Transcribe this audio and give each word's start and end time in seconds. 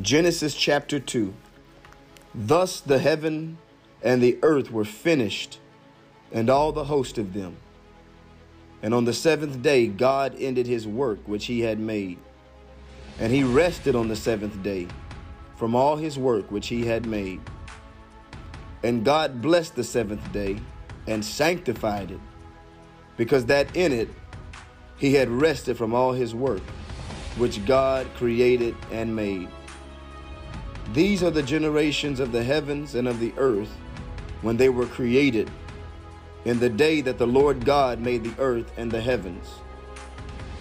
Genesis 0.00 0.54
chapter 0.54 0.98
2. 0.98 1.34
Thus 2.34 2.80
the 2.80 2.98
heaven 2.98 3.58
and 4.02 4.22
the 4.22 4.38
earth 4.42 4.70
were 4.70 4.86
finished, 4.86 5.58
and 6.32 6.48
all 6.48 6.72
the 6.72 6.84
host 6.84 7.18
of 7.18 7.34
them. 7.34 7.58
And 8.82 8.94
on 8.94 9.04
the 9.04 9.12
seventh 9.12 9.60
day, 9.60 9.86
God 9.86 10.34
ended 10.38 10.66
his 10.66 10.86
work 10.86 11.20
which 11.26 11.44
he 11.44 11.60
had 11.60 11.78
made. 11.78 12.18
And 13.20 13.30
he 13.30 13.44
rested 13.44 13.94
on 13.94 14.08
the 14.08 14.16
seventh 14.16 14.62
day 14.62 14.88
from 15.56 15.74
all 15.74 15.96
his 15.96 16.18
work 16.18 16.50
which 16.50 16.68
he 16.68 16.86
had 16.86 17.04
made. 17.04 17.42
And 18.82 19.04
God 19.04 19.42
blessed 19.42 19.76
the 19.76 19.84
seventh 19.84 20.32
day 20.32 20.58
and 21.06 21.22
sanctified 21.22 22.12
it, 22.12 22.20
because 23.18 23.44
that 23.46 23.76
in 23.76 23.92
it 23.92 24.08
he 24.96 25.12
had 25.12 25.28
rested 25.28 25.76
from 25.76 25.92
all 25.92 26.12
his 26.12 26.34
work 26.34 26.62
which 27.36 27.64
God 27.66 28.06
created 28.14 28.74
and 28.90 29.14
made. 29.14 29.48
These 30.92 31.22
are 31.22 31.30
the 31.30 31.42
generations 31.42 32.20
of 32.20 32.32
the 32.32 32.44
heavens 32.44 32.94
and 32.94 33.08
of 33.08 33.18
the 33.18 33.32
earth 33.38 33.74
when 34.42 34.58
they 34.58 34.68
were 34.68 34.84
created, 34.84 35.50
in 36.44 36.58
the 36.58 36.68
day 36.68 37.00
that 37.00 37.16
the 37.16 37.26
Lord 37.26 37.64
God 37.64 37.98
made 37.98 38.24
the 38.24 38.34
earth 38.38 38.70
and 38.76 38.90
the 38.90 39.00
heavens, 39.00 39.48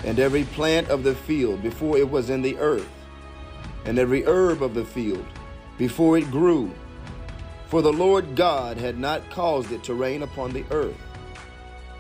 and 0.06 0.20
every 0.20 0.46
plant 0.46 0.88
of 0.88 1.04
the 1.04 1.16
field 1.16 1.62
before 1.62 1.98
it 1.98 2.10
was 2.10 2.30
in 2.30 2.42
the 2.42 2.58
earth, 2.60 2.88
and 3.84 4.00
every 4.00 4.24
herb 4.26 4.64
of 4.64 4.74
the 4.74 4.86
field 4.86 5.26
before 5.78 6.18
it 6.18 6.32
grew. 6.32 6.72
For 7.68 7.82
the 7.82 7.92
Lord 7.92 8.36
God 8.36 8.78
had 8.78 8.98
not 8.98 9.30
caused 9.32 9.72
it 9.74 9.84
to 9.86 9.94
rain 9.96 10.24
upon 10.24 10.54
the 10.54 10.66
earth, 10.72 11.02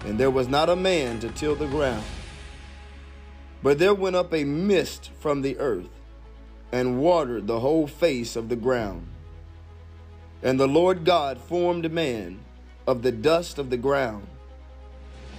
and 0.05 0.18
there 0.18 0.32
was 0.32 0.48
not 0.48 0.70
a 0.70 0.76
man 0.76 1.20
to 1.20 1.29
till 1.29 1.55
the 1.55 1.68
ground. 1.68 2.05
But 3.62 3.77
there 3.77 3.93
went 3.93 4.16
up 4.16 4.34
a 4.34 4.45
mist 4.45 5.12
from 5.20 5.41
the 5.41 5.57
earth 5.59 5.90
and 6.71 6.99
watered 6.99 7.48
the 7.48 7.59
whole 7.59 7.88
face 7.88 8.35
of 8.35 8.49
the 8.49 8.55
ground. 8.55 9.05
And 10.43 10.59
the 10.59 10.67
Lord 10.67 11.05
God 11.05 11.37
formed 11.37 11.91
man 11.91 12.40
of 12.87 13.01
the 13.01 13.12
dust 13.12 13.59
of 13.59 13.70
the 13.70 13.77
ground 13.77 14.27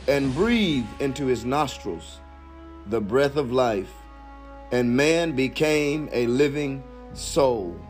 and 0.07 0.35
breathed 0.35 1.01
into 1.01 1.27
his 1.27 1.45
nostrils 1.45 2.19
the 2.87 3.01
breath 3.01 3.37
of 3.37 3.53
life, 3.53 3.93
and 4.73 4.97
man 4.97 5.37
became 5.37 6.09
a 6.13 6.27
living 6.27 6.83
soul. 7.13 7.81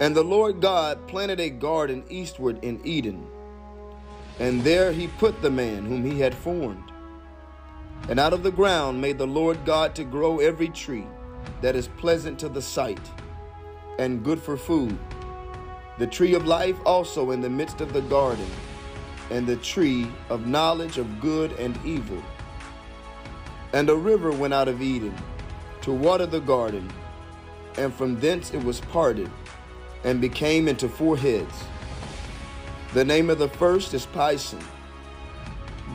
And 0.00 0.14
the 0.14 0.24
Lord 0.24 0.60
God 0.60 1.06
planted 1.06 1.40
a 1.40 1.50
garden 1.50 2.04
eastward 2.08 2.62
in 2.62 2.84
Eden, 2.84 3.26
and 4.38 4.62
there 4.62 4.92
he 4.92 5.06
put 5.06 5.40
the 5.40 5.50
man 5.50 5.86
whom 5.86 6.04
he 6.04 6.20
had 6.20 6.34
formed. 6.34 6.90
And 8.08 8.18
out 8.18 8.32
of 8.32 8.42
the 8.42 8.50
ground 8.50 9.00
made 9.00 9.18
the 9.18 9.26
Lord 9.26 9.64
God 9.64 9.94
to 9.94 10.04
grow 10.04 10.40
every 10.40 10.68
tree 10.68 11.06
that 11.60 11.76
is 11.76 11.88
pleasant 11.88 12.38
to 12.40 12.48
the 12.48 12.62
sight 12.62 13.00
and 13.98 14.24
good 14.24 14.40
for 14.40 14.56
food. 14.56 14.98
The 15.98 16.06
tree 16.06 16.34
of 16.34 16.46
life 16.46 16.76
also 16.84 17.30
in 17.30 17.40
the 17.40 17.50
midst 17.50 17.80
of 17.80 17.92
the 17.92 18.02
garden, 18.02 18.50
and 19.30 19.46
the 19.46 19.56
tree 19.56 20.06
of 20.28 20.46
knowledge 20.46 20.98
of 20.98 21.20
good 21.20 21.52
and 21.52 21.78
evil. 21.84 22.22
And 23.72 23.88
a 23.88 23.96
river 23.96 24.30
went 24.30 24.54
out 24.54 24.68
of 24.68 24.82
Eden 24.82 25.14
to 25.82 25.92
water 25.92 26.26
the 26.26 26.40
garden, 26.40 26.90
and 27.78 27.92
from 27.92 28.20
thence 28.20 28.52
it 28.52 28.62
was 28.62 28.80
parted 28.80 29.30
and 30.04 30.20
became 30.20 30.68
into 30.68 30.88
four 30.88 31.16
heads. 31.16 31.64
The 32.92 33.04
name 33.04 33.30
of 33.30 33.38
the 33.38 33.48
first 33.48 33.94
is 33.94 34.06
Pison. 34.06 34.62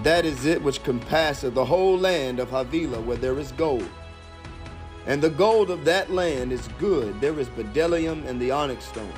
That 0.04 0.26
is 0.26 0.46
it 0.46 0.62
which 0.62 0.84
compasseth 0.84 1.54
the 1.54 1.66
whole 1.66 1.98
land 1.98 2.40
of 2.40 2.50
Havilah 2.50 3.02
where 3.02 3.18
there 3.18 3.38
is 3.40 3.52
gold. 3.52 3.90
And 5.08 5.22
the 5.22 5.30
gold 5.30 5.72
of 5.72 5.86
that 5.86 6.12
land 6.12 6.52
is 6.52 6.68
good. 6.80 7.20
There 7.22 7.40
is 7.40 7.48
bdellium 7.50 8.26
and 8.28 8.40
the 8.40 8.52
onyx 8.52 8.86
stone. 8.86 9.14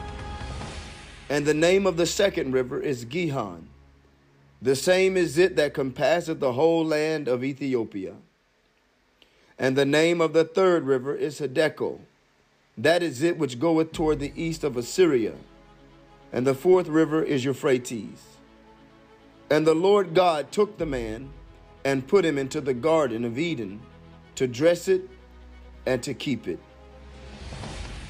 And 1.29 1.45
the 1.45 1.53
name 1.53 1.85
of 1.85 1.97
the 1.97 2.05
second 2.05 2.53
river 2.53 2.79
is 2.79 3.05
Gihon. 3.05 3.67
The 4.61 4.75
same 4.75 5.17
is 5.17 5.37
it 5.37 5.55
that 5.57 5.73
compasseth 5.73 6.39
the 6.39 6.53
whole 6.53 6.85
land 6.85 7.27
of 7.27 7.43
Ethiopia. 7.43 8.13
And 9.59 9.75
the 9.75 9.85
name 9.85 10.21
of 10.21 10.33
the 10.33 10.45
third 10.45 10.85
river 10.85 11.13
is 11.13 11.39
Hiddekel. 11.39 11.99
That 12.77 13.03
is 13.03 13.21
it 13.21 13.37
which 13.37 13.59
goeth 13.59 13.91
toward 13.91 14.19
the 14.19 14.33
east 14.35 14.63
of 14.63 14.77
Assyria. 14.77 15.33
And 16.31 16.47
the 16.47 16.55
fourth 16.55 16.87
river 16.87 17.21
is 17.21 17.43
Euphrates. 17.45 18.23
And 19.49 19.67
the 19.67 19.75
Lord 19.75 20.13
God 20.13 20.51
took 20.51 20.77
the 20.77 20.85
man 20.85 21.29
and 21.85 22.07
put 22.07 22.25
him 22.25 22.37
into 22.37 22.61
the 22.61 22.73
garden 22.73 23.25
of 23.25 23.37
Eden 23.37 23.81
to 24.35 24.47
dress 24.47 24.87
it 24.87 25.09
and 25.85 26.01
to 26.03 26.13
keep 26.13 26.47
it. 26.47 26.59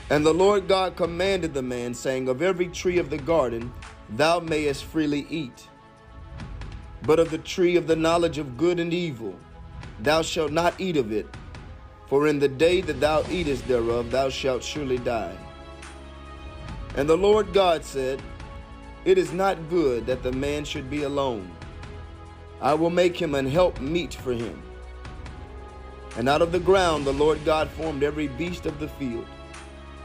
And 0.09 0.25
the 0.25 0.33
Lord 0.33 0.67
God 0.67 0.95
commanded 0.95 1.53
the 1.53 1.61
man, 1.61 1.93
saying, 1.93 2.27
Of 2.27 2.41
every 2.41 2.67
tree 2.67 2.97
of 2.97 3.09
the 3.09 3.17
garden 3.17 3.73
thou 4.09 4.39
mayest 4.39 4.83
freely 4.83 5.25
eat, 5.29 5.67
but 7.03 7.19
of 7.19 7.31
the 7.31 7.37
tree 7.37 7.75
of 7.75 7.87
the 7.87 7.95
knowledge 7.95 8.37
of 8.37 8.57
good 8.57 8.79
and 8.79 8.93
evil 8.93 9.35
thou 9.99 10.21
shalt 10.21 10.51
not 10.51 10.79
eat 10.79 10.97
of 10.97 11.11
it, 11.11 11.27
for 12.07 12.27
in 12.27 12.39
the 12.39 12.47
day 12.47 12.81
that 12.81 12.99
thou 12.99 13.23
eatest 13.29 13.67
thereof 13.67 14.11
thou 14.11 14.29
shalt 14.29 14.63
surely 14.63 14.97
die. 14.97 15.35
And 16.95 17.09
the 17.09 17.17
Lord 17.17 17.53
God 17.53 17.83
said, 17.83 18.21
It 19.05 19.17
is 19.17 19.33
not 19.33 19.69
good 19.69 20.05
that 20.05 20.21
the 20.21 20.31
man 20.31 20.63
should 20.63 20.89
be 20.89 21.03
alone. 21.03 21.49
I 22.61 22.73
will 22.75 22.89
make 22.89 23.19
him 23.19 23.35
an 23.35 23.47
help 23.47 23.79
meet 23.81 24.13
for 24.13 24.33
him. 24.33 24.61
And 26.17 26.29
out 26.29 26.41
of 26.41 26.51
the 26.51 26.59
ground 26.59 27.05
the 27.05 27.13
Lord 27.13 27.43
God 27.43 27.69
formed 27.69 28.03
every 28.03 28.27
beast 28.27 28.65
of 28.65 28.79
the 28.79 28.87
field, 28.87 29.25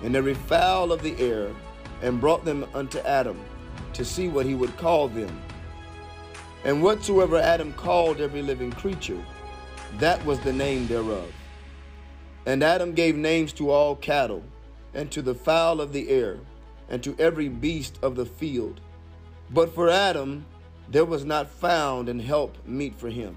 and 0.03 0.17
every 0.17 0.35
fowl 0.35 0.93
of 0.93 1.03
the 1.03 1.19
air, 1.21 1.51
and 2.03 2.21
brought 2.21 2.45
them 2.45 2.67
unto 2.75 2.99
Adam, 3.01 3.39
to 3.93 4.05
see 4.05 4.29
what 4.29 4.47
he 4.47 4.55
would 4.55 4.77
call 4.77 5.09
them. 5.09 5.41
And 6.65 6.83
whatsoever 6.83 7.37
Adam 7.39 7.73
called 7.75 8.21
every 8.21 8.43
living 8.43 8.73
creature, 8.73 9.23
that 9.99 10.25
was 10.25 10.41
the 10.41 10.53
name 10.53 10.87
thereof. 10.87 11.33
And 12.47 12.63
Adam 12.63 12.93
gave 12.93 13.17
names 13.17 13.53
to 13.55 13.71
all 13.71 13.97
cattle, 13.97 14.43
and 14.95 15.11
to 15.11 15.23
the 15.23 15.35
fowl 15.35 15.81
of 15.81 15.93
the 15.93 16.09
air, 16.09 16.39
and 16.89 17.03
to 17.03 17.15
every 17.19 17.49
beast 17.49 17.99
of 18.03 18.17
the 18.17 18.27
field. 18.27 18.81
But 19.51 19.75
for 19.75 19.91
Adam 19.91 20.47
there 20.91 21.05
was 21.05 21.25
not 21.25 21.51
found 21.51 22.09
an 22.09 22.19
help 22.19 22.57
meet 22.67 22.95
for 22.95 23.11
him. 23.11 23.37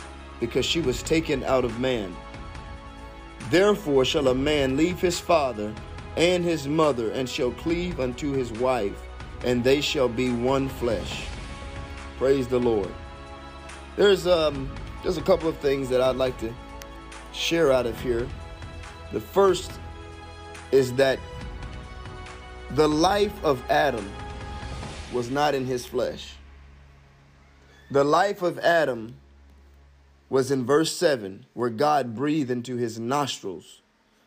because 0.41 0.65
she 0.65 0.81
was 0.81 1.01
taken 1.01 1.41
out 1.45 1.63
of 1.63 1.79
man. 1.79 2.13
Therefore 3.49 4.03
shall 4.03 4.27
a 4.27 4.35
man 4.35 4.75
leave 4.75 4.99
his 4.99 5.19
father 5.19 5.73
and 6.17 6.43
his 6.43 6.67
mother, 6.67 7.11
and 7.11 7.29
shall 7.29 7.51
cleave 7.51 8.01
unto 8.01 8.33
his 8.33 8.51
wife, 8.53 8.99
and 9.45 9.63
they 9.63 9.79
shall 9.79 10.09
be 10.09 10.29
one 10.29 10.67
flesh. 10.67 11.25
Praise 12.17 12.49
the 12.49 12.59
Lord. 12.59 12.91
There's 13.95 14.27
um 14.27 14.69
there's 15.03 15.17
a 15.17 15.21
couple 15.21 15.47
of 15.47 15.57
things 15.57 15.87
that 15.89 16.01
I'd 16.01 16.17
like 16.17 16.37
to 16.39 16.53
share 17.31 17.71
out 17.71 17.85
of 17.85 17.99
here. 18.01 18.27
The 19.13 19.21
first 19.21 19.71
is 20.71 20.93
that 20.93 21.17
the 22.71 22.87
life 22.87 23.33
of 23.43 23.63
Adam 23.69 24.09
was 25.13 25.29
not 25.29 25.55
in 25.55 25.65
his 25.65 25.85
flesh. 25.85 26.35
The 27.89 28.03
life 28.03 28.41
of 28.41 28.59
Adam 28.59 29.15
was 30.31 30.49
in 30.49 30.65
verse 30.65 30.95
7, 30.95 31.45
where 31.53 31.69
God 31.69 32.15
breathed 32.15 32.49
into 32.49 32.77
his 32.77 32.97
nostrils 32.97 33.81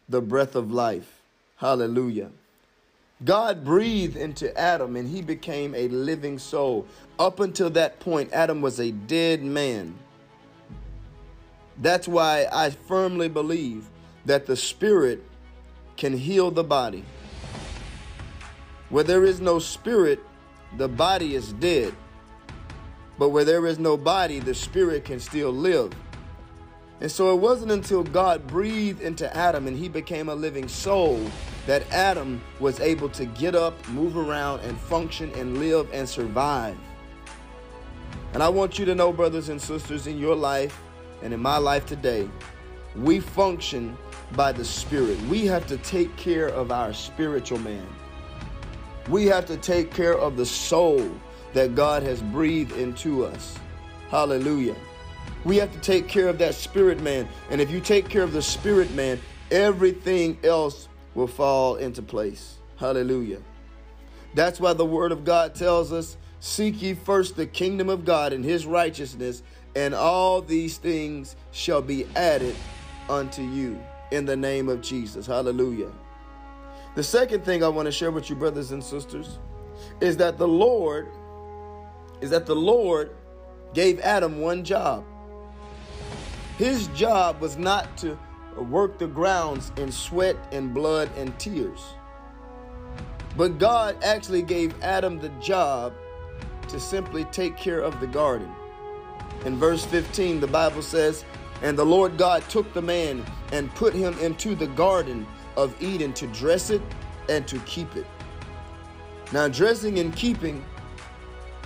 the 0.06 0.20
breath 0.20 0.54
of 0.54 0.70
life. 0.70 1.22
Hallelujah. 1.56 2.30
God 3.24 3.64
breathed 3.64 4.14
into 4.14 4.54
Adam 4.54 4.96
and 4.96 5.08
he 5.08 5.22
became 5.22 5.74
a 5.74 5.88
living 5.88 6.38
soul. 6.38 6.86
Up 7.18 7.40
until 7.40 7.70
that 7.70 8.00
point, 8.00 8.34
Adam 8.34 8.60
was 8.60 8.78
a 8.78 8.90
dead 8.90 9.42
man. 9.42 9.94
That's 11.78 12.06
why 12.06 12.48
I 12.52 12.68
firmly 12.68 13.30
believe 13.30 13.88
that 14.26 14.44
the 14.44 14.56
spirit 14.56 15.24
can 15.96 16.18
heal 16.18 16.50
the 16.50 16.64
body. 16.64 17.02
Where 18.90 19.04
there 19.04 19.24
is 19.24 19.40
no 19.40 19.58
spirit, 19.58 20.20
the 20.76 20.88
body 20.88 21.34
is 21.34 21.54
dead. 21.54 21.94
But 23.18 23.28
where 23.30 23.44
there 23.44 23.66
is 23.66 23.78
no 23.78 23.96
body, 23.96 24.40
the 24.40 24.54
spirit 24.54 25.04
can 25.04 25.20
still 25.20 25.50
live. 25.50 25.92
And 27.00 27.10
so 27.10 27.32
it 27.34 27.40
wasn't 27.40 27.72
until 27.72 28.02
God 28.02 28.46
breathed 28.46 29.02
into 29.02 29.34
Adam 29.36 29.66
and 29.66 29.76
he 29.76 29.88
became 29.88 30.28
a 30.28 30.34
living 30.34 30.68
soul 30.68 31.20
that 31.66 31.90
Adam 31.92 32.40
was 32.60 32.80
able 32.80 33.08
to 33.10 33.24
get 33.26 33.54
up, 33.54 33.74
move 33.88 34.16
around, 34.16 34.60
and 34.60 34.78
function 34.78 35.32
and 35.34 35.58
live 35.58 35.88
and 35.92 36.08
survive. 36.08 36.76
And 38.32 38.42
I 38.42 38.48
want 38.48 38.78
you 38.78 38.84
to 38.86 38.94
know, 38.94 39.12
brothers 39.12 39.48
and 39.48 39.60
sisters, 39.60 40.06
in 40.06 40.18
your 40.18 40.34
life 40.34 40.80
and 41.22 41.32
in 41.32 41.40
my 41.40 41.56
life 41.56 41.86
today, 41.86 42.28
we 42.96 43.20
function 43.20 43.96
by 44.36 44.52
the 44.52 44.64
Spirit. 44.64 45.20
We 45.22 45.46
have 45.46 45.66
to 45.68 45.76
take 45.78 46.14
care 46.16 46.48
of 46.48 46.72
our 46.72 46.92
spiritual 46.92 47.58
man. 47.58 47.86
We 49.08 49.26
have 49.26 49.46
to 49.46 49.56
take 49.56 49.92
care 49.92 50.16
of 50.16 50.36
the 50.36 50.46
soul 50.46 51.10
that 51.54 51.74
God 51.74 52.02
has 52.02 52.20
breathed 52.20 52.72
into 52.72 53.24
us. 53.24 53.58
Hallelujah. 54.10 54.76
We 55.44 55.56
have 55.56 55.72
to 55.72 55.78
take 55.80 56.08
care 56.08 56.28
of 56.28 56.38
that 56.38 56.54
spirit 56.54 57.00
man. 57.00 57.28
And 57.50 57.60
if 57.60 57.70
you 57.70 57.80
take 57.80 58.08
care 58.08 58.22
of 58.22 58.32
the 58.32 58.42
spirit 58.42 58.92
man, 58.94 59.20
everything 59.50 60.38
else 60.42 60.88
will 61.14 61.26
fall 61.26 61.76
into 61.76 62.02
place. 62.02 62.56
Hallelujah. 62.76 63.40
That's 64.34 64.58
why 64.58 64.72
the 64.72 64.84
word 64.84 65.12
of 65.12 65.24
God 65.24 65.54
tells 65.54 65.92
us 65.92 66.16
seek 66.40 66.82
ye 66.82 66.94
first 66.94 67.36
the 67.36 67.46
kingdom 67.46 67.88
of 67.88 68.04
God 68.04 68.32
and 68.32 68.44
his 68.44 68.66
righteousness, 68.66 69.42
and 69.76 69.94
all 69.94 70.42
these 70.42 70.76
things 70.76 71.36
shall 71.52 71.80
be 71.80 72.06
added 72.16 72.54
unto 73.08 73.42
you 73.42 73.80
in 74.10 74.24
the 74.24 74.36
name 74.36 74.68
of 74.68 74.80
Jesus. 74.80 75.26
Hallelujah. 75.26 75.90
The 76.94 77.02
second 77.02 77.44
thing 77.44 77.64
I 77.64 77.68
want 77.68 77.86
to 77.86 77.92
share 77.92 78.10
with 78.10 78.30
you, 78.30 78.36
brothers 78.36 78.72
and 78.72 78.82
sisters, 78.82 79.38
is 80.00 80.16
that 80.18 80.38
the 80.38 80.48
Lord 80.48 81.08
is 82.24 82.30
that 82.30 82.46
the 82.46 82.56
Lord 82.56 83.10
gave 83.74 84.00
Adam 84.00 84.40
one 84.40 84.64
job. 84.64 85.04
His 86.56 86.86
job 86.88 87.38
was 87.38 87.58
not 87.58 87.98
to 87.98 88.18
work 88.56 88.98
the 88.98 89.06
grounds 89.06 89.72
in 89.76 89.92
sweat 89.92 90.36
and 90.50 90.72
blood 90.72 91.10
and 91.18 91.38
tears. 91.38 91.84
But 93.36 93.58
God 93.58 94.02
actually 94.02 94.40
gave 94.40 94.80
Adam 94.82 95.20
the 95.20 95.28
job 95.40 95.92
to 96.68 96.80
simply 96.80 97.24
take 97.26 97.58
care 97.58 97.80
of 97.80 98.00
the 98.00 98.06
garden. 98.06 98.50
In 99.44 99.58
verse 99.58 99.84
15, 99.84 100.40
the 100.40 100.46
Bible 100.46 100.80
says, 100.80 101.26
And 101.60 101.76
the 101.76 101.84
Lord 101.84 102.16
God 102.16 102.42
took 102.48 102.72
the 102.72 102.80
man 102.80 103.22
and 103.52 103.74
put 103.74 103.92
him 103.92 104.18
into 104.18 104.54
the 104.54 104.68
garden 104.68 105.26
of 105.58 105.74
Eden 105.82 106.14
to 106.14 106.26
dress 106.28 106.70
it 106.70 106.80
and 107.28 107.46
to 107.48 107.58
keep 107.66 107.94
it. 107.96 108.06
Now, 109.30 109.46
dressing 109.48 109.98
and 109.98 110.16
keeping 110.16 110.64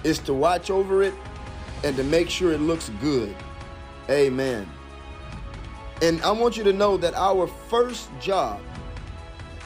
is 0.05 0.19
to 0.21 0.35
watch 0.35 0.71
over 0.71 1.03
it 1.03 1.15
and 1.85 1.97
to 1.97 2.05
make 2.05 2.29
sure 2.29 2.53
it 2.53 2.61
looks 2.61 2.91
good. 3.01 3.35
Amen. 4.11 4.69
And 6.01 6.21
I 6.23 6.31
want 6.31 6.57
you 6.57 6.65
to 6.65 6.73
know 6.73 6.97
that 6.97 7.15
our 7.15 7.47
first 7.47 8.09
job 8.21 8.61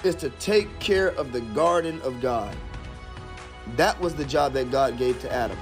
is 0.02 0.14
to 0.16 0.30
take 0.30 0.78
care 0.78 1.08
of 1.08 1.32
the 1.32 1.40
garden 1.40 2.00
of 2.02 2.20
God. 2.20 2.56
That 3.76 4.00
was 4.00 4.14
the 4.14 4.24
job 4.24 4.54
that 4.54 4.70
God 4.70 4.98
gave 4.98 5.20
to 5.20 5.32
Adam. 5.32 5.58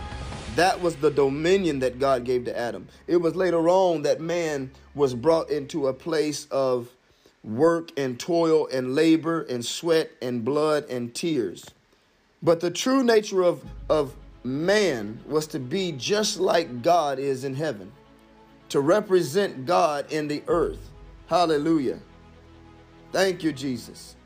That 0.57 0.81
was 0.81 0.97
the 0.97 1.11
dominion 1.11 1.79
that 1.81 1.99
God 1.99 2.25
gave 2.25 2.45
to 2.47 2.59
Adam. 2.59 2.89
It 3.07 3.19
was 3.19 3.37
later 3.37 3.69
on 3.69 4.03
that 4.03 4.21
man 4.21 4.71
was 4.95 5.15
brought 5.15 5.51
into 5.51 5.87
a 5.87 5.93
place 5.93 6.47
of 6.51 6.89
work 7.45 7.91
and 7.97 8.19
toil 8.19 8.69
and 8.69 8.95
labor 8.95 9.43
and 9.43 9.65
sweat 9.65 10.11
and 10.21 10.45
blood 10.45 10.85
and 10.91 11.15
tears. 11.15 11.65
But 12.43 12.61
the 12.61 12.71
true 12.71 13.03
nature 13.03 13.43
of, 13.43 13.65
of 13.89 14.15
man 14.45 15.21
was 15.27 15.47
to 15.49 15.59
be 15.59 15.93
just 15.93 16.41
like 16.41 16.83
God 16.83 17.19
is 17.19 17.45
in 17.45 17.55
heaven 17.55 17.93
to 18.71 18.81
represent 18.81 19.67
God 19.67 20.11
in 20.13 20.29
the 20.29 20.43
earth. 20.47 20.91
Hallelujah. 21.27 21.99
Thank 23.13 23.43
you, 23.43 23.53
Jesus. 23.53 24.17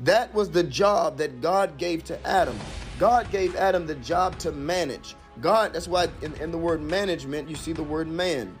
That 0.00 0.32
was 0.34 0.50
the 0.50 0.62
job 0.62 1.16
that 1.18 1.40
God 1.40 1.78
gave 1.78 2.04
to 2.04 2.26
Adam. 2.26 2.58
God 2.98 3.30
gave 3.30 3.56
Adam 3.56 3.86
the 3.86 3.94
job 3.96 4.38
to 4.40 4.52
manage. 4.52 5.16
God, 5.40 5.72
that's 5.72 5.88
why 5.88 6.08
in, 6.22 6.34
in 6.34 6.50
the 6.50 6.58
word 6.58 6.82
management, 6.82 7.48
you 7.48 7.56
see 7.56 7.72
the 7.72 7.82
word 7.82 8.08
man. 8.08 8.56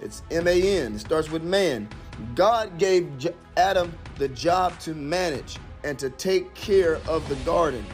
It's 0.00 0.22
M 0.30 0.48
A 0.48 0.78
N, 0.78 0.94
it 0.94 0.98
starts 0.98 1.30
with 1.30 1.42
man. 1.42 1.88
God 2.34 2.78
gave 2.78 3.18
J- 3.18 3.34
Adam 3.56 3.92
the 4.16 4.28
job 4.28 4.78
to 4.80 4.94
manage 4.94 5.58
and 5.84 5.98
to 5.98 6.10
take 6.10 6.52
care 6.54 6.96
of 7.08 7.28
the 7.28 7.36
garden. 7.36 7.84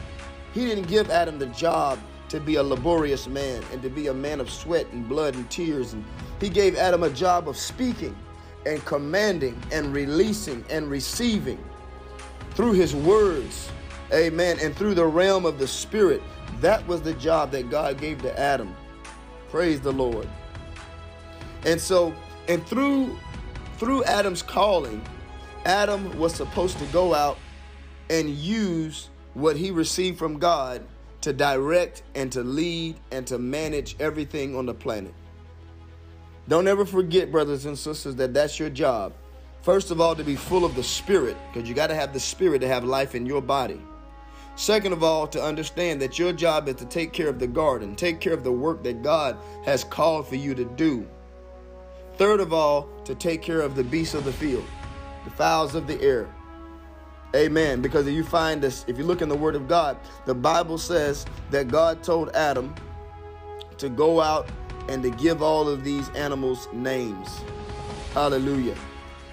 He 0.53 0.65
didn't 0.65 0.87
give 0.87 1.09
Adam 1.09 1.37
the 1.37 1.47
job 1.47 1.99
to 2.29 2.39
be 2.39 2.55
a 2.55 2.63
laborious 2.63 3.27
man 3.27 3.63
and 3.71 3.81
to 3.81 3.89
be 3.89 4.07
a 4.07 4.13
man 4.13 4.39
of 4.39 4.49
sweat 4.49 4.85
and 4.91 5.07
blood 5.07 5.35
and 5.35 5.49
tears 5.49 5.93
and 5.93 6.03
he 6.39 6.49
gave 6.49 6.75
Adam 6.75 7.03
a 7.03 7.09
job 7.09 7.47
of 7.49 7.57
speaking 7.57 8.15
and 8.65 8.83
commanding 8.85 9.59
and 9.71 9.93
releasing 9.93 10.63
and 10.69 10.89
receiving 10.89 11.63
through 12.51 12.73
his 12.73 12.95
words. 12.95 13.71
Amen. 14.13 14.57
And 14.61 14.75
through 14.75 14.95
the 14.95 15.05
realm 15.05 15.45
of 15.45 15.59
the 15.59 15.67
spirit. 15.67 16.21
That 16.59 16.85
was 16.87 17.01
the 17.01 17.13
job 17.13 17.51
that 17.51 17.69
God 17.69 17.99
gave 17.99 18.21
to 18.23 18.39
Adam. 18.39 18.75
Praise 19.49 19.79
the 19.79 19.91
Lord. 19.91 20.27
And 21.65 21.79
so, 21.79 22.13
and 22.47 22.65
through 22.65 23.17
through 23.77 24.03
Adam's 24.05 24.41
calling, 24.41 25.01
Adam 25.65 26.17
was 26.17 26.33
supposed 26.33 26.79
to 26.79 26.85
go 26.85 27.13
out 27.13 27.37
and 28.09 28.29
use 28.29 29.09
what 29.33 29.55
he 29.55 29.69
received 29.69 30.17
from 30.17 30.39
God 30.39 30.83
to 31.27 31.33
direct 31.33 32.03
and 32.15 32.31
to 32.31 32.41
lead 32.41 32.95
and 33.11 33.27
to 33.27 33.37
manage 33.37 33.97
everything 33.99 34.55
on 34.55 34.65
the 34.65 34.73
planet. 34.73 35.13
Don't 36.47 36.69
ever 36.69 36.85
forget, 36.85 37.33
brothers 37.33 37.65
and 37.65 37.77
sisters, 37.77 38.15
that 38.15 38.33
that's 38.33 38.57
your 38.57 38.69
job. 38.69 39.11
First 39.61 39.91
of 39.91 39.99
all, 39.99 40.15
to 40.15 40.23
be 40.23 40.37
full 40.37 40.63
of 40.63 40.73
the 40.73 40.83
Spirit, 40.83 41.35
because 41.51 41.67
you 41.67 41.75
got 41.75 41.87
to 41.87 41.95
have 41.95 42.13
the 42.13 42.19
Spirit 42.21 42.59
to 42.59 42.67
have 42.69 42.85
life 42.85 43.13
in 43.13 43.25
your 43.25 43.41
body. 43.41 43.81
Second 44.55 44.93
of 44.93 45.03
all, 45.03 45.27
to 45.27 45.43
understand 45.43 46.01
that 46.01 46.17
your 46.17 46.31
job 46.31 46.69
is 46.69 46.75
to 46.75 46.85
take 46.85 47.11
care 47.11 47.27
of 47.27 47.39
the 47.39 47.47
garden, 47.47 47.93
take 47.97 48.21
care 48.21 48.33
of 48.33 48.45
the 48.45 48.51
work 48.51 48.81
that 48.85 49.03
God 49.03 49.35
has 49.65 49.83
called 49.83 50.29
for 50.29 50.35
you 50.35 50.55
to 50.55 50.63
do. 50.63 51.05
Third 52.15 52.39
of 52.39 52.53
all, 52.53 52.87
to 53.03 53.15
take 53.15 53.41
care 53.41 53.59
of 53.59 53.75
the 53.75 53.83
beasts 53.83 54.15
of 54.15 54.23
the 54.23 54.31
field, 54.31 54.63
the 55.25 55.31
fowls 55.31 55.75
of 55.75 55.87
the 55.87 56.01
air. 56.01 56.33
Amen. 57.35 57.81
Because 57.81 58.07
if 58.07 58.13
you 58.13 58.23
find 58.23 58.61
this, 58.61 58.85
if 58.87 58.97
you 58.97 59.03
look 59.03 59.21
in 59.21 59.29
the 59.29 59.35
Word 59.35 59.55
of 59.55 59.67
God, 59.67 59.97
the 60.25 60.33
Bible 60.33 60.77
says 60.77 61.25
that 61.51 61.67
God 61.67 62.03
told 62.03 62.29
Adam 62.29 62.73
to 63.77 63.89
go 63.89 64.21
out 64.21 64.47
and 64.87 65.03
to 65.03 65.09
give 65.11 65.41
all 65.41 65.67
of 65.67 65.83
these 65.83 66.09
animals 66.09 66.67
names. 66.71 67.41
Hallelujah. 68.13 68.75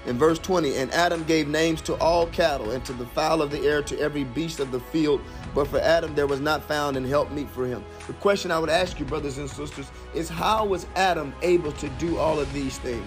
In 0.07 0.19
verse 0.19 0.39
20, 0.39 0.77
and 0.77 0.93
Adam 0.93 1.25
gave 1.25 1.49
names 1.49 1.81
to 1.83 1.95
all 1.95 2.27
cattle 2.27 2.73
and 2.73 2.85
to 2.85 2.93
the 2.93 3.07
fowl 3.07 3.41
of 3.41 3.51
the 3.51 3.61
air, 3.61 3.81
to 3.85 3.99
every 3.99 4.25
beast 4.25 4.61
of 4.61 4.71
the 4.71 4.81
field. 4.81 5.21
But 5.55 5.69
for 5.69 5.79
Adam 5.79 6.15
there 6.15 6.27
was 6.27 6.41
not 6.41 6.63
found 6.63 6.97
an 6.97 7.05
helpmeet 7.05 7.49
for 7.49 7.65
him. 7.65 7.83
The 8.07 8.13
question 8.15 8.51
I 8.51 8.59
would 8.59 8.69
ask 8.69 8.99
you, 8.99 9.07
brothers 9.07 9.39
and 9.39 9.49
sisters, 9.49 9.91
is 10.13 10.29
how 10.29 10.67
was 10.67 10.87
Adam 10.97 11.33
able 11.41 11.73
to 11.73 11.89
do 11.91 12.19
all 12.19 12.39
of 12.39 12.53
these 12.53 12.77
things? 12.79 13.07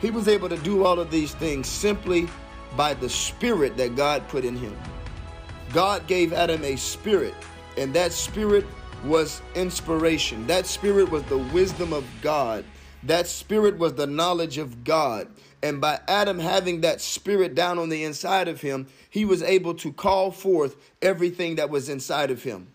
He 0.00 0.10
was 0.10 0.28
able 0.28 0.48
to 0.50 0.58
do 0.58 0.84
all 0.84 1.00
of 1.00 1.10
these 1.10 1.34
things 1.34 1.66
simply 1.66 2.28
by 2.76 2.94
the 2.94 3.08
spirit 3.08 3.76
that 3.76 3.96
God 3.96 4.26
put 4.28 4.44
in 4.44 4.56
him. 4.56 4.76
God 5.72 6.06
gave 6.06 6.32
Adam 6.32 6.62
a 6.64 6.76
spirit, 6.76 7.34
and 7.76 7.92
that 7.94 8.12
spirit 8.12 8.66
was 9.04 9.42
inspiration. 9.54 10.46
That 10.46 10.66
spirit 10.66 11.10
was 11.10 11.22
the 11.24 11.38
wisdom 11.38 11.92
of 11.92 12.04
God. 12.22 12.64
That 13.02 13.26
spirit 13.26 13.78
was 13.78 13.94
the 13.94 14.06
knowledge 14.06 14.58
of 14.58 14.84
God. 14.84 15.28
And 15.62 15.80
by 15.80 16.00
Adam 16.08 16.38
having 16.38 16.82
that 16.82 17.00
spirit 17.00 17.54
down 17.54 17.78
on 17.78 17.88
the 17.88 18.04
inside 18.04 18.48
of 18.48 18.60
him, 18.60 18.86
he 19.08 19.24
was 19.24 19.42
able 19.42 19.74
to 19.74 19.92
call 19.92 20.30
forth 20.30 20.76
everything 21.00 21.56
that 21.56 21.70
was 21.70 21.88
inside 21.88 22.30
of 22.30 22.42
him. 22.42 22.68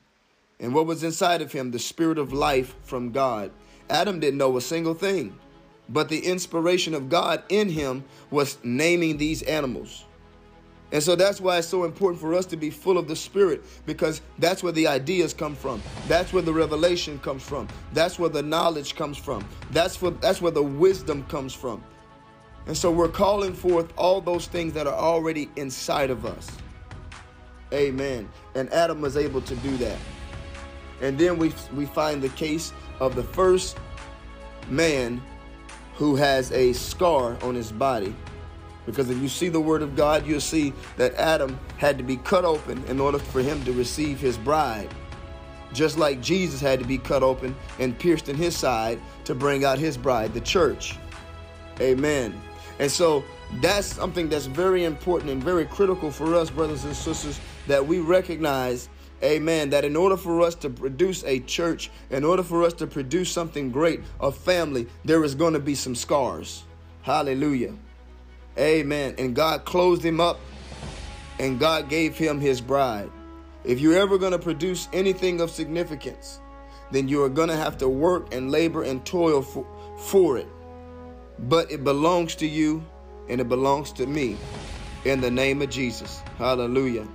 And 0.60 0.74
what 0.74 0.86
was 0.86 1.04
inside 1.04 1.42
of 1.42 1.52
him? 1.52 1.72
The 1.72 1.80
spirit 1.80 2.18
of 2.18 2.34
life 2.34 2.76
from 2.84 3.12
God. 3.12 3.52
Adam 3.90 4.20
didn't 4.20 4.38
know 4.38 4.58
a 4.58 4.62
single 4.62 4.94
thing, 4.94 5.38
but 5.90 6.10
the 6.10 6.20
inspiration 6.20 6.94
of 6.94 7.10
God 7.10 7.44
in 7.50 7.70
him 7.70 8.04
was 8.32 8.58
naming 8.64 9.18
these 9.18 9.42
animals. 9.44 10.06
And 10.92 11.04
so 11.04 11.16
that's 11.16 11.40
why 11.40 11.60
it's 11.60 11.68
so 11.68 11.84
important 11.84 12.20
for 12.20 12.34
us 12.34 12.48
to 12.48 12.58
be 12.58 12.72
full 12.72 12.98
of 12.98 13.08
the 13.08 13.16
Spirit 13.16 13.64
because 13.86 14.22
that's 14.40 14.64
where 14.64 14.72
the 14.72 14.88
ideas 14.88 15.34
come 15.34 15.56
from. 15.56 15.82
That's 16.08 16.34
where 16.34 16.42
the 16.42 16.54
revelation 16.54 17.20
comes 17.20 17.44
from. 17.44 17.68
That's 17.94 18.18
where 18.18 18.30
the 18.30 18.42
knowledge 18.42 18.96
comes 18.96 19.18
from. 19.18 19.48
That's 19.72 20.02
where, 20.02 20.12
that's 20.12 20.42
where 20.42 20.52
the 20.52 20.64
wisdom 20.64 21.24
comes 21.26 21.54
from. 21.54 21.84
And 22.66 22.76
so 22.76 22.92
we're 22.92 23.08
calling 23.10 23.54
forth 23.54 23.94
all 23.98 24.20
those 24.20 24.48
things 24.48 24.74
that 24.74 24.88
are 24.88 24.96
already 24.96 25.50
inside 25.56 26.10
of 26.10 26.26
us. 26.26 26.50
Amen. 27.72 28.28
And 28.56 28.72
Adam 28.74 29.02
was 29.02 29.16
able 29.16 29.42
to 29.42 29.56
do 29.58 29.78
that. 29.78 29.98
And 31.02 31.18
then 31.18 31.38
we, 31.38 31.54
we 31.76 31.86
find 31.86 32.22
the 32.22 32.30
case 32.30 32.74
of 33.00 33.16
the 33.16 33.24
first 33.24 33.78
man 34.70 35.22
who 36.00 36.16
has 36.16 36.52
a 36.52 36.74
scar 36.74 37.38
on 37.44 37.54
his 37.54 37.72
body 37.72 38.16
because 38.90 39.12
if 39.12 39.20
you 39.20 39.30
see 39.30 39.50
the 39.50 39.60
word 39.60 39.84
of 39.84 39.96
God, 39.96 40.26
you'll 40.26 40.42
see 40.42 40.74
that 40.98 41.14
Adam 41.14 41.60
had 41.78 41.96
to 42.00 42.04
be 42.04 42.18
cut 42.18 42.44
open 42.44 42.84
in 42.86 43.00
order 43.00 43.20
for 43.20 43.40
him 43.40 43.64
to 43.66 43.72
receive 43.72 44.20
his 44.20 44.36
bride. 44.36 44.90
Just 45.74 46.00
like 46.00 46.22
Jesus 46.22 46.60
had 46.60 46.80
to 46.80 46.86
be 46.86 46.98
cut 46.98 47.22
open 47.22 47.56
and 47.78 47.98
pierced 47.98 48.30
in 48.30 48.36
his 48.36 48.58
side 48.58 49.00
to 49.26 49.36
bring 49.36 49.64
out 49.64 49.78
his 49.78 49.96
bride, 49.96 50.34
the 50.34 50.42
church. 50.42 50.98
Amen. 51.80 52.42
And 52.80 52.90
so 52.90 53.24
that's 53.62 53.86
something 53.86 54.28
that's 54.28 54.48
very 54.48 54.86
important 54.86 55.30
and 55.30 55.44
very 55.44 55.66
critical 55.66 56.10
for 56.10 56.34
us, 56.34 56.50
brothers 56.50 56.84
and 56.84 56.96
sisters, 56.96 57.40
that 57.68 57.86
we 57.86 58.00
recognize, 58.00 58.90
amen, 59.24 59.72
that 59.72 59.86
in 59.86 59.96
order 59.96 60.18
for 60.18 60.42
us 60.42 60.56
to 60.56 60.70
produce 60.70 61.24
a 61.24 61.40
church, 61.42 61.90
in 62.10 62.24
order 62.24 62.44
for 62.44 62.64
us 62.64 62.74
to 62.74 62.88
produce 62.88 63.32
something 63.32 63.72
great, 63.72 64.02
a 64.20 64.32
family, 64.32 64.88
there 65.06 65.24
is 65.24 65.36
going 65.36 65.54
to 65.54 65.60
be 65.60 65.76
some 65.76 65.96
scars. 65.96 66.64
Hallelujah. 67.02 67.74
Amen. 68.58 69.16
And 69.18 69.36
God 69.36 69.66
closed 69.66 70.04
him 70.04 70.20
up 70.20 70.40
and 71.40 71.60
God 71.60 71.90
gave 71.90 72.18
him 72.18 72.40
his 72.40 72.62
bride. 72.62 73.10
If 73.64 73.80
you're 73.80 73.98
ever 73.98 74.18
going 74.18 74.32
to 74.32 74.40
produce 74.40 74.88
anything 74.94 75.42
of 75.42 75.50
significance, 75.50 76.40
then 76.92 77.08
you 77.08 77.24
are 77.24 77.30
going 77.30 77.50
to 77.50 77.56
have 77.56 77.78
to 77.80 77.90
work 77.90 78.34
and 78.34 78.52
labor 78.52 78.84
and 78.84 79.06
toil 79.06 79.42
for, 79.42 79.66
for 79.98 80.38
it. 80.38 80.48
But 81.38 81.72
it 81.72 81.84
belongs 81.84 82.36
to 82.36 82.48
you 82.48 82.86
and 83.30 83.40
it 83.40 83.48
belongs 83.48 83.92
to 83.94 84.06
me 84.06 84.38
in 85.06 85.22
the 85.22 85.32
name 85.32 85.62
of 85.62 85.70
Jesus. 85.70 86.22
Hallelujah. 86.38 87.08